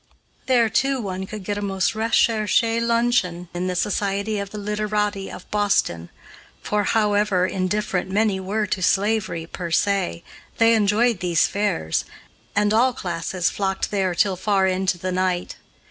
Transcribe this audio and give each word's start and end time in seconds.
There, 0.47 0.67
too, 0.67 0.99
one 0.99 1.27
could 1.27 1.43
get 1.43 1.59
a 1.59 1.61
most 1.61 1.93
recherché 1.93 2.81
luncheon 2.81 3.49
in 3.53 3.67
the 3.67 3.75
society 3.75 4.39
of 4.39 4.49
the 4.49 4.57
literati 4.57 5.29
of 5.31 5.47
Boston; 5.51 6.09
for, 6.59 6.85
however 6.85 7.45
indifferent 7.45 8.09
many 8.09 8.39
were 8.39 8.65
to 8.65 8.81
slavery 8.81 9.45
per 9.45 9.69
se, 9.69 10.23
they 10.57 10.73
enjoyed 10.73 11.19
these 11.19 11.45
fairs, 11.45 12.03
and 12.55 12.73
all 12.73 12.93
classes 12.93 13.51
flocked 13.51 13.91
there 13.91 14.15
till 14.15 14.35
far 14.35 14.65
into 14.65 14.97
the 14.97 15.11
night. 15.11 15.57